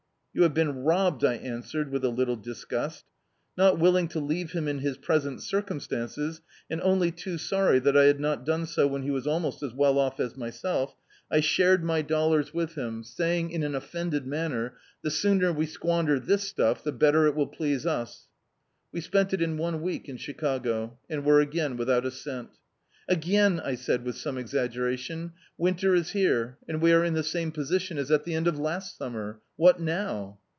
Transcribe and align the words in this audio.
"You 0.33 0.43
have 0.43 0.53
been 0.53 0.83
robbed," 0.85 1.25
I 1.25 1.33
answered, 1.33 1.91
with 1.91 2.05
a 2.05 2.09
little 2.09 2.37
disgust 2.37 3.03
Not 3.57 3.77
will 3.77 3.97
ing 3.97 4.07
to 4.07 4.21
leave 4.21 4.53
him 4.53 4.65
in 4.69 4.79
his 4.79 4.95
present 4.95 5.43
circumstances, 5.43 6.39
and 6.69 6.79
<mly 6.79 7.11
too 7.13 7.37
sorry 7.37 7.79
that 7.79 7.97
I 7.97 8.05
had 8.05 8.21
not 8.21 8.45
done 8.45 8.65
so 8.65 8.87
when 8.87 9.01
he 9.03 9.11
was 9.11 9.27
almost 9.27 9.61
as 9.61 9.73
well 9.73 9.99
off 9.99 10.21
as 10.21 10.37
myself, 10.37 10.95
I 11.29 11.41
shared 11.41 11.83
my 11.83 12.01
dollars 12.01 12.51
I8i] 12.51 12.53
D,i.,.db, 12.53 12.53
Google 12.53 12.59
The 12.61 12.61
Autobiography 12.61 12.61
of 12.61 12.63
a 12.63 12.71
Super 12.71 12.73
Tramp 12.73 12.95
with 12.95 13.03
him, 13.03 13.03
saying 13.03 13.49
in 13.51 13.63
an 13.63 13.75
offended 13.75 14.27
manner— 14.27 14.73
"The 15.03 15.11
sooner 15.11 15.51
we 15.53 15.65
squander 15.65 16.19
this 16.21 16.47
stuff 16.47 16.83
the 16.85 16.91
better 16.93 17.27
it 17.27 17.35
will 17.35 17.47
please 17.47 17.85
us." 17.85 18.27
We 18.93 19.01
spent 19.01 19.33
it 19.33 19.41
in 19.41 19.57
one 19.57 19.81
week 19.81 20.07
in 20.07 20.15
Chicago, 20.15 20.97
and 21.09 21.25
were 21.25 21.41
again 21.41 21.75
without 21.75 22.05
a 22.05 22.09
cent. 22.11 22.51
"Again," 23.09 23.59
I 23.59 23.75
said 23.75 24.05
with 24.05 24.15
some 24.15 24.37
exa^eration, 24.37 25.33
"winter 25.57 25.93
is 25.95 26.11
here, 26.11 26.57
and 26.69 26.79
we 26.79 26.93
are 26.93 27.03
in 27.03 27.13
the 27.15 27.23
same 27.23 27.51
position 27.51 27.97
as 27.97 28.09
at 28.11 28.23
the 28.23 28.35
end 28.35 28.47
of 28.47 28.57
last 28.57 28.95
summer. 28.97 29.41
What 29.57 29.81
now?" 29.81 30.37